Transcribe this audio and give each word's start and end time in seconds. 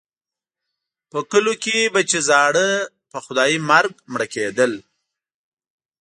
په 1.11 1.19
کلیو 1.31 1.61
کې 1.63 1.77
به 1.93 2.01
چې 2.09 2.17
زاړه 2.29 2.67
په 3.11 3.17
خدایي 3.25 3.57
مرګ 3.71 3.91
مړه 4.11 4.27
کېدل. 4.33 4.71